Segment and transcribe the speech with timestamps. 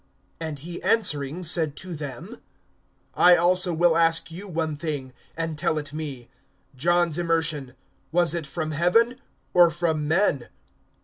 [0.39, 2.41] (3)And he answering said to them:
[3.13, 6.27] I also will ask you one thing; and tell it me.
[6.75, 7.75] (4)John's immersion,
[8.11, 9.17] was it from heaven,
[9.53, 10.47] or from men?